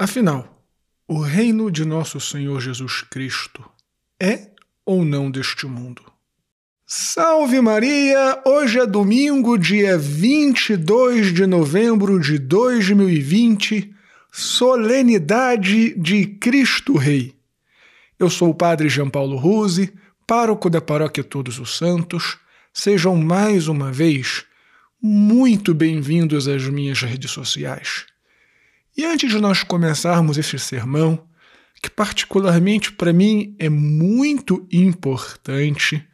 [0.00, 0.64] Afinal,
[1.08, 3.68] o reino de nosso Senhor Jesus Cristo
[4.22, 4.52] é
[4.86, 6.04] ou não deste mundo?
[6.86, 8.40] Salve Maria!
[8.46, 13.92] Hoje é domingo, dia 22 de novembro de 2020,
[14.30, 17.34] solenidade de Cristo Rei.
[18.20, 19.92] Eu sou o Padre João Paulo Ruse,
[20.24, 22.38] pároco da Paróquia Todos os Santos.
[22.72, 24.44] Sejam mais uma vez
[25.02, 28.06] muito bem-vindos às minhas redes sociais.
[28.98, 31.24] E antes de nós começarmos este sermão,
[31.80, 36.04] que particularmente para mim é muito importante,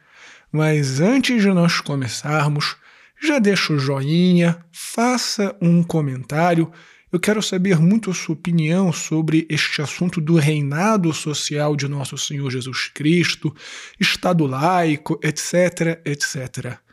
[0.51, 2.75] mas antes de nós começarmos,
[3.19, 6.71] já deixa o joinha, faça um comentário.
[7.11, 12.15] Eu quero saber muito a sua opinião sobre este assunto do reinado social de nosso
[12.19, 13.51] Senhor Jesus Cristo,
[13.99, 16.84] Estado laico, etc, etc.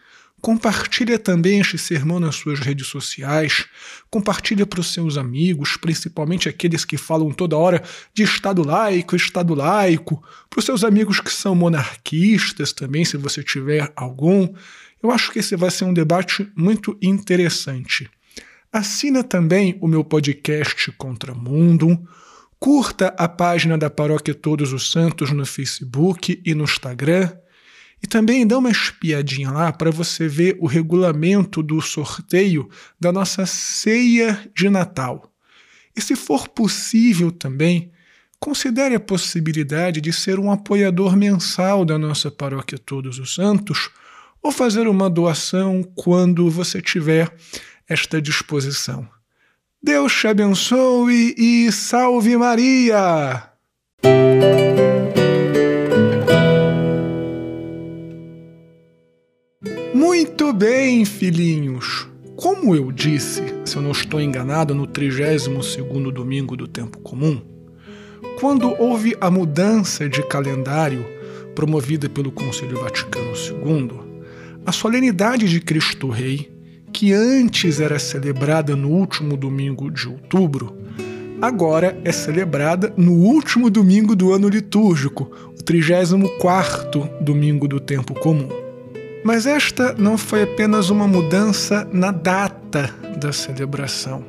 [0.43, 3.65] Compartilha também este sermão nas suas redes sociais,
[4.11, 7.81] compartilha para os seus amigos, principalmente aqueles que falam toda hora
[8.13, 13.41] de Estado laico, Estado laico, para os seus amigos que são monarquistas também, se você
[13.41, 14.53] tiver algum.
[15.01, 18.11] Eu acho que esse vai ser um debate muito interessante.
[18.73, 21.97] Assina também o meu podcast Contra Mundo,
[22.59, 27.31] curta a página da Paróquia Todos os Santos no Facebook e no Instagram
[28.03, 33.47] e também dá uma espiadinha lá para você ver o regulamento do sorteio da nossa
[33.47, 35.33] ceia de Natal.
[35.94, 37.92] E se for possível também,
[38.41, 43.91] considere a possibilidade de ser um apoiador mensal da nossa Paróquia Todos os Santos
[44.42, 47.33] ou fazer uma doação quando você tiver
[47.89, 49.09] esta disposição.
[49.81, 53.50] Deus te abençoe e salve Maria!
[60.53, 62.06] Muito bem, filhinhos.
[62.36, 67.41] Como eu disse, se eu não estou enganado, no 32º domingo do tempo comum,
[68.39, 71.06] quando houve a mudança de calendário
[71.55, 73.99] promovida pelo Conselho Vaticano II,
[74.66, 76.53] a solenidade de Cristo Rei,
[76.93, 80.77] que antes era celebrada no último domingo de outubro,
[81.41, 88.62] agora é celebrada no último domingo do ano litúrgico, o 34º domingo do tempo comum.
[89.25, 94.25] Mas esta não foi apenas uma mudança na data da celebração.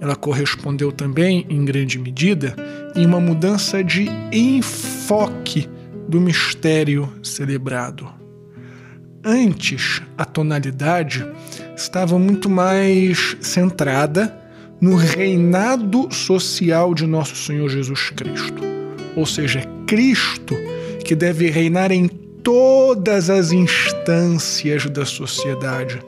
[0.00, 2.54] Ela correspondeu também, em grande medida,
[2.94, 5.68] em uma mudança de enfoque
[6.08, 8.08] do mistério celebrado.
[9.22, 11.26] Antes, a tonalidade
[11.76, 14.34] estava muito mais centrada
[14.80, 18.62] no reinado social de nosso Senhor Jesus Cristo.
[19.14, 20.56] Ou seja, Cristo
[21.04, 22.08] que deve reinar em
[22.42, 26.00] todas as instâncias da sociedade.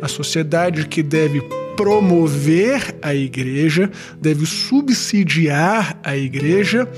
[0.00, 1.40] A sociedade que deve
[1.76, 3.90] promover a igreja,
[4.20, 6.88] deve subsidiar a igreja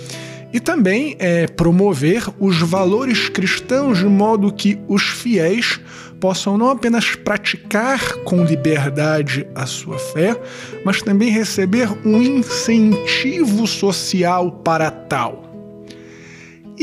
[0.52, 5.80] e também é, promover os valores cristãos de modo que os fiéis
[6.20, 10.40] possam não apenas praticar com liberdade a sua fé,
[10.84, 15.41] mas também receber um incentivo social para tal.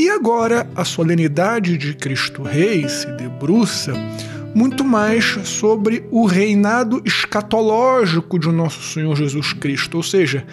[0.00, 3.92] E agora a solenidade de Cristo Rei se debruça
[4.54, 10.46] muito mais sobre o reinado escatológico de nosso Senhor Jesus Cristo, ou seja,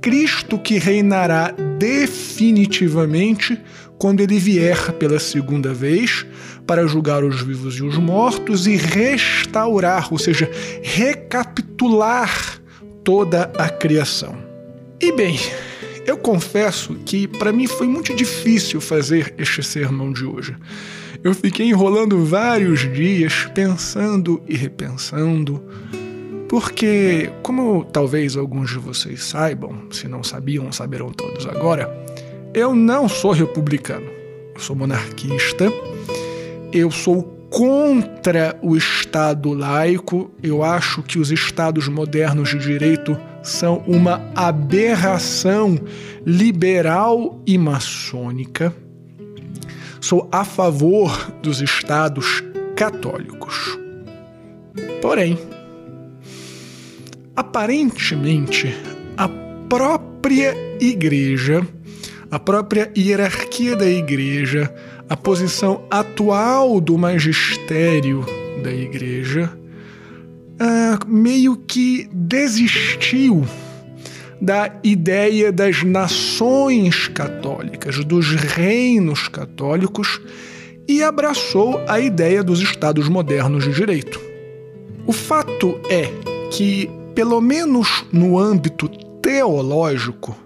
[0.00, 3.60] Cristo que reinará definitivamente
[3.98, 6.24] quando ele vier pela segunda vez
[6.64, 10.48] para julgar os vivos e os mortos e restaurar, ou seja,
[10.80, 12.60] recapitular
[13.02, 14.38] toda a criação.
[15.00, 15.36] E bem,
[16.06, 20.56] eu confesso que para mim foi muito difícil fazer este sermão de hoje.
[21.22, 25.62] Eu fiquei enrolando vários dias, pensando e repensando,
[26.48, 31.88] porque, como talvez alguns de vocês saibam, se não sabiam, saberão todos agora,
[32.52, 34.06] eu não sou republicano,
[34.54, 35.72] eu sou monarquista,
[36.72, 43.78] eu sou contra o Estado laico, eu acho que os Estados modernos de direito são
[43.86, 45.78] uma aberração
[46.24, 48.74] liberal e maçônica.
[50.00, 52.42] Sou a favor dos estados
[52.76, 53.78] católicos.
[55.00, 55.38] Porém,
[57.36, 58.74] aparentemente,
[59.16, 59.28] a
[59.68, 61.66] própria igreja,
[62.30, 64.72] a própria hierarquia da igreja,
[65.08, 68.24] a posição atual do magistério
[68.62, 69.61] da igreja
[70.62, 73.44] uh, meio que desistiu
[74.40, 80.20] da ideia das nações católicas, dos reinos católicos,
[80.88, 84.20] e abraçou a ideia dos estados modernos de direito.
[85.06, 86.08] O fato é
[86.50, 88.88] que, pelo menos no âmbito
[89.20, 90.36] teológico,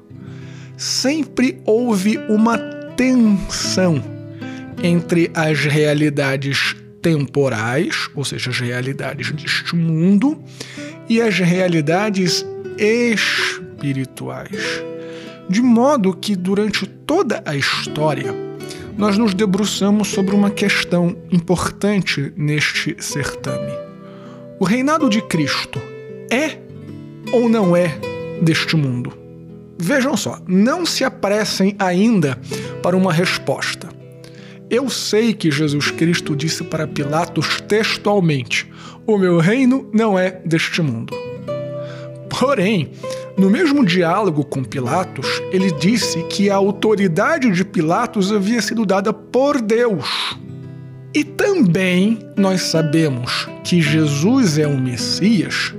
[0.77, 2.59] sempre houve uma
[2.97, 4.03] tensão
[4.83, 10.43] entre as realidades temporais, ou seja, as realidades deste mundo,
[11.09, 12.45] e as realidades
[12.77, 14.83] espirituais.
[15.49, 18.35] De modo que durante toda a história,
[18.99, 23.71] nós nos debruçamos sobre uma questão importante neste certame.
[24.59, 25.81] O reinado de Cristo
[26.29, 26.59] é
[27.31, 27.97] ou não é
[28.43, 29.17] deste mundo?
[29.79, 32.37] Vejam só, não se apressem ainda
[32.83, 33.95] para uma resposta.
[34.69, 38.69] Eu sei que Jesus Cristo disse para Pilatos textualmente:
[39.07, 41.15] O meu reino não é deste mundo.
[42.29, 42.91] Porém,
[43.39, 49.13] no mesmo diálogo com Pilatos, ele disse que a autoridade de Pilatos havia sido dada
[49.13, 50.37] por Deus.
[51.15, 55.73] E também nós sabemos que Jesus é o Messias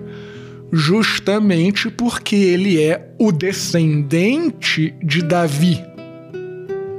[0.72, 5.84] justamente porque ele é o descendente de Davi.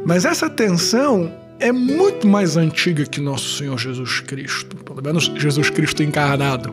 [0.06, 5.70] Mas essa tensão é muito mais antiga que nosso Senhor Jesus Cristo, pelo menos Jesus
[5.70, 6.72] Cristo encarnado,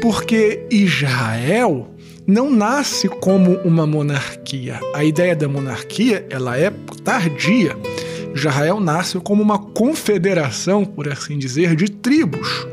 [0.00, 1.90] porque Israel
[2.26, 4.78] não nasce como uma monarquia.
[4.94, 6.70] A ideia da monarquia ela é
[7.02, 7.76] tardia.
[8.34, 12.66] Israel nasce como uma confederação, por assim dizer, de tribos.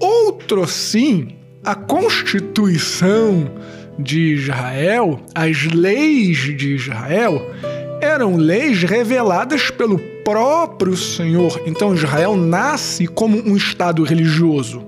[0.00, 3.50] Outro sim, a constituição
[3.98, 7.42] de Israel, as leis de Israel,
[8.00, 11.58] eram leis reveladas pelo próprio Senhor.
[11.64, 14.84] Então Israel nasce como um Estado religioso.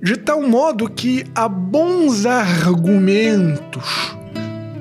[0.00, 4.16] De tal modo que há bons argumentos,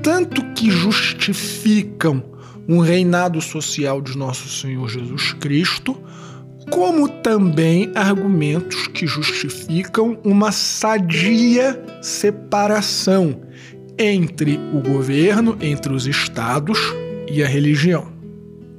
[0.04, 2.24] tanto que justificam
[2.70, 6.00] um reinado social de nosso Senhor Jesus Cristo,
[6.70, 13.42] como também argumentos que justificam uma sadia separação
[13.98, 16.78] entre o governo, entre os estados
[17.28, 18.21] e a religião.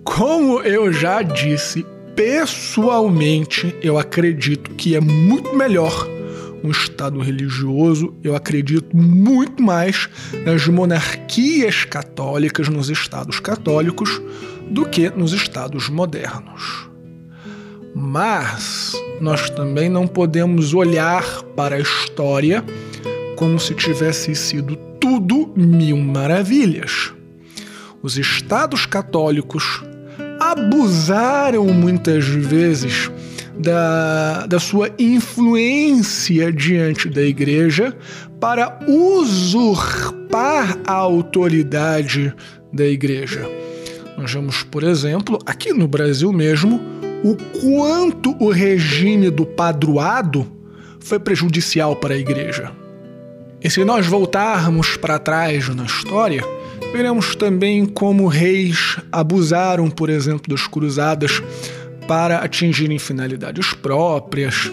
[0.04, 6.08] Como eu já disse, pessoalmente eu acredito que é muito melhor
[6.64, 10.08] um Estado religioso, eu acredito muito mais
[10.44, 14.20] nas monarquias católicas, nos Estados católicos,
[14.70, 16.88] do que nos Estados modernos.
[17.94, 22.64] Mas nós também não podemos olhar para a história
[23.36, 27.12] como se tivesse sido tudo mil maravilhas.
[28.02, 29.82] Os estados católicos
[30.52, 33.10] abusaram muitas vezes
[33.58, 37.96] da, da sua influência diante da igreja
[38.40, 42.34] para usurpar a autoridade
[42.72, 43.48] da igreja.
[44.16, 46.80] Nós vemos, por exemplo, aqui no Brasil mesmo,
[47.24, 50.46] o quanto o regime do padroado
[51.00, 52.72] foi prejudicial para a igreja.
[53.62, 56.42] E se nós voltarmos para trás na história,
[56.92, 61.42] veremos também como reis abusaram, por exemplo, das cruzadas
[62.06, 64.70] para atingirem finalidades próprias.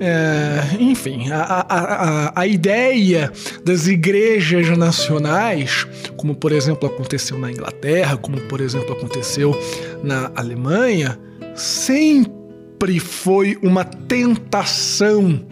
[0.00, 3.32] É, enfim, a, a, a, ideia
[3.64, 5.86] das igrejas nacionais,
[6.16, 9.56] como por exemplo aconteceu na Inglaterra, como por exemplo aconteceu
[10.02, 11.18] na Alemanha,
[11.54, 15.46] sempre foi uma tentação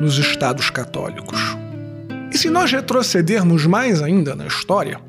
[0.00, 1.40] nos estados católicos.
[2.32, 5.00] E se nós retrocedermos mais ainda na história,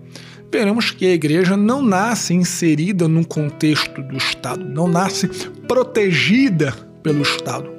[0.52, 5.28] veremos que a igreja não nasce inserida num contexto do Estado, não nasce
[5.68, 7.70] protegida pelo Estado.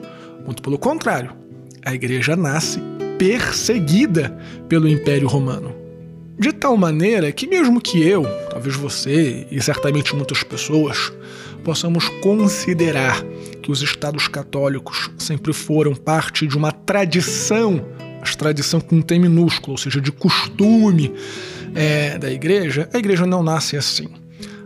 [0.45, 1.33] Muito pelo contrário,
[1.85, 2.81] a igreja nasce
[3.19, 4.37] perseguida
[4.69, 5.75] pelo Império Romano.
[6.39, 11.13] De tal maneira que, mesmo que eu, talvez você e certamente muitas pessoas,
[11.63, 13.23] possamos considerar
[13.63, 17.85] que os estados católicos sempre foram parte de uma tradição,
[18.19, 21.13] mas tradição com um T minúsculo, ou seja, de costume
[21.75, 24.09] é, da igreja, a igreja não nasce assim.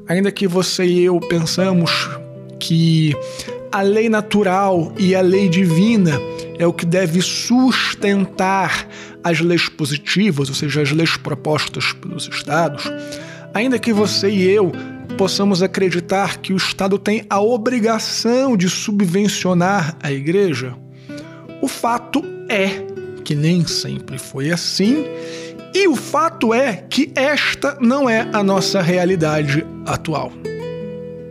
[0.08, 2.08] Ainda que você e eu pensamos
[2.58, 3.14] que
[3.72, 6.18] a lei natural e a lei divina
[6.58, 8.88] é o que deve sustentar
[9.22, 12.84] as leis positivas, ou seja, as leis propostas pelos estados,
[13.52, 14.72] ainda que você e eu
[15.18, 20.74] possamos acreditar que o Estado tem a obrigação de subvencionar a igreja,
[21.60, 22.68] o fato é
[23.24, 25.04] que nem sempre foi assim,
[25.76, 30.32] e o fato é que esta não é a nossa realidade atual.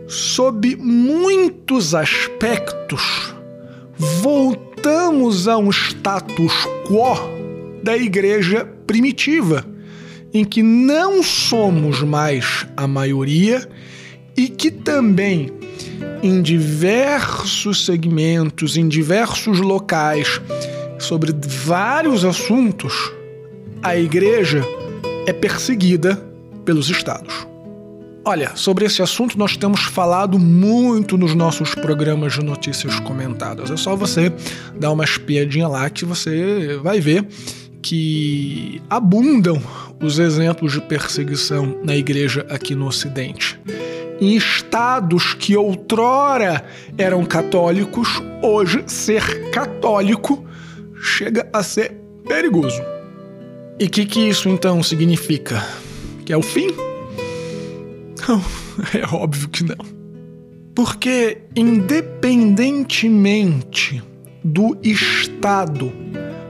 [0.06, 3.34] Sob muitos aspectos,
[3.98, 6.52] voltamos a um status
[6.86, 7.16] quo
[7.82, 9.66] da igreja primitiva
[10.32, 13.68] em que não somos mais a maioria
[14.36, 15.50] e que também
[16.22, 20.40] em diversos segmentos, em diversos locais,
[21.00, 21.34] sobre
[21.64, 23.15] vários assuntos,
[23.82, 24.64] a igreja
[25.26, 26.16] é perseguida
[26.64, 27.46] pelos estados.
[28.24, 33.70] Olha, sobre esse assunto nós temos falado muito nos nossos programas de notícias comentadas.
[33.70, 34.32] É só você
[34.74, 37.24] dar uma espiadinha lá que você vai ver
[37.80, 39.62] que abundam
[40.02, 43.60] os exemplos de perseguição na igreja aqui no Ocidente.
[44.20, 46.64] Em estados que outrora
[46.98, 50.44] eram católicos, hoje ser católico
[51.00, 51.92] chega a ser
[52.26, 52.95] perigoso.
[53.78, 55.62] E o que, que isso então significa?
[56.24, 56.68] Que é o fim?
[58.26, 58.42] Não,
[58.98, 59.76] é óbvio que não.
[60.74, 64.02] Porque, independentemente
[64.42, 65.92] do Estado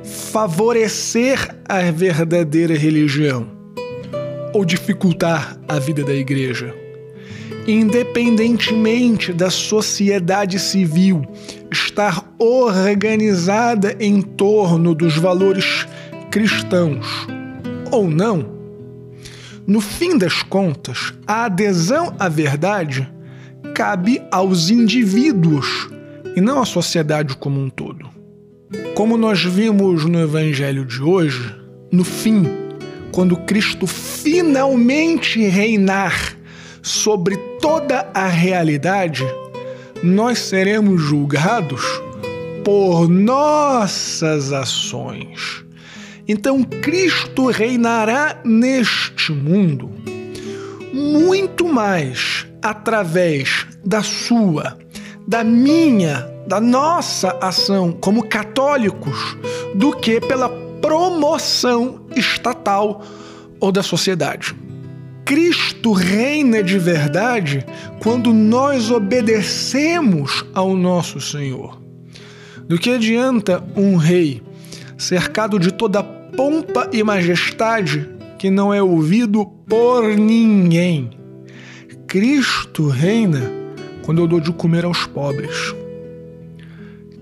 [0.05, 3.49] favorecer a verdadeira religião
[4.55, 6.73] ou dificultar a vida da igreja,
[7.67, 11.27] independentemente da sociedade civil
[11.73, 15.89] estar organizada em torno dos valores
[16.37, 17.27] cristãos
[17.91, 18.47] ou não,
[19.67, 23.11] no fim das contas, a adesão à verdade
[23.75, 25.89] cabe aos indivíduos
[26.37, 28.07] e não à sociedade como um todo.
[28.95, 31.57] Como nós vimos no Evangelho de hoje,
[31.91, 32.45] no fim,
[33.13, 36.37] quando Cristo finalmente reinar
[36.83, 39.25] sobre toda a realidade,
[40.03, 41.81] nós seremos julgados
[42.63, 45.65] por nossas ações
[46.29, 49.91] então Cristo reinará neste mundo
[50.97, 54.79] muito mais através da sua,
[55.29, 59.37] da minha, da nossa ação como católicos
[59.75, 60.49] do que pela
[60.81, 63.03] promoção estatal
[63.61, 64.55] ou da sociedade.
[65.25, 67.65] Cristo reina de verdade
[68.01, 71.81] quando nós obedecemos ao nosso Senhor.
[72.69, 74.43] Do que adianta um rei
[74.97, 81.11] cercado de toda pompa e majestade que não é ouvido por ninguém.
[82.07, 83.43] Cristo reina
[84.03, 85.75] quando eu dou de comer aos pobres.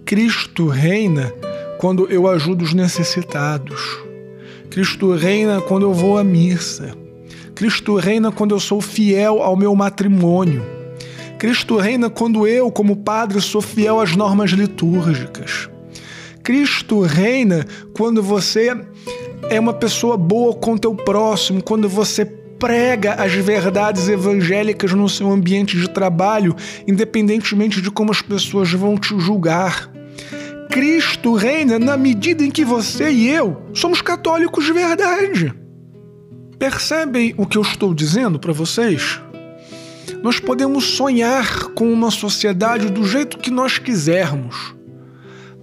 [0.05, 1.33] Cristo reina
[1.79, 3.81] quando eu ajudo os necessitados.
[4.71, 6.95] Cristo reina quando eu vou à missa.
[7.55, 10.65] Cristo reina quando eu sou fiel ao meu matrimônio.
[11.39, 15.69] Cristo reina quando eu, como padre, sou fiel às normas litúrgicas.
[16.45, 18.77] Cristo reina quando você
[19.49, 25.33] é uma pessoa boa com teu próximo, quando você prega as verdades evangélicas no seu
[25.33, 26.55] ambiente de trabalho,
[26.87, 29.91] independentemente de como as pessoas vão te julgar.
[30.71, 35.55] Cristo reina na medida em que você e eu somos católicos de verdade.
[36.59, 39.19] Percebem o que eu estou dizendo para vocês?
[40.23, 44.75] Nós podemos sonhar com uma sociedade do jeito que nós quisermos.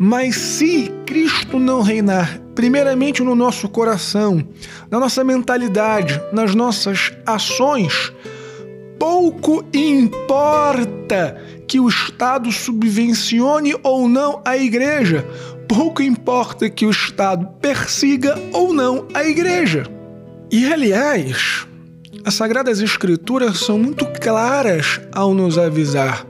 [0.03, 4.43] Mas se Cristo não reinar primeiramente no nosso coração,
[4.89, 8.11] na nossa mentalidade, nas nossas ações,
[8.97, 15.23] pouco importa que o Estado subvencione ou não a igreja,
[15.67, 19.83] pouco importa que o Estado persiga ou não a igreja.
[20.49, 21.67] E aliás,
[22.25, 26.25] as Sagradas Escrituras são muito claras ao nos avisar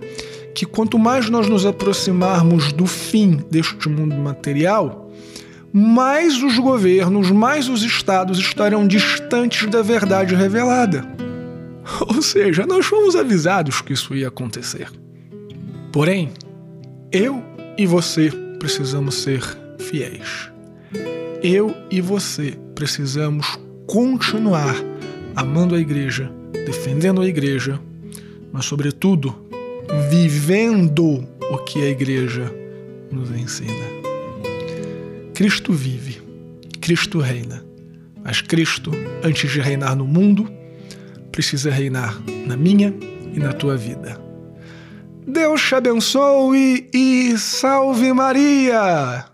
[0.54, 5.12] que quanto mais nós nos aproximarmos do fim deste mundo material,
[5.74, 11.06] mais os governos, mais os estados estarão distantes da verdade revelada.
[12.14, 14.90] Ou seja, nós fomos avisados que isso ia acontecer.
[15.92, 16.32] Porém,
[17.12, 17.44] eu
[17.78, 19.42] e você precisamos ser
[19.80, 20.52] fiéis.
[21.42, 24.76] Eu e você precisamos continuar
[25.36, 26.32] amando a igreja,
[26.66, 27.80] defendendo a igreja,
[28.52, 29.36] mas, sobretudo,
[30.10, 32.52] vivendo o que a igreja
[33.12, 33.86] nos ensina.
[35.34, 36.22] Cristo vive,
[36.80, 37.64] Cristo reina,
[38.24, 38.92] mas Cristo,
[39.24, 40.52] antes de reinar no mundo,
[41.32, 42.94] precisa reinar na minha
[43.34, 44.20] e na tua vida.
[45.26, 49.31] Deus te abençoe e salve Maria!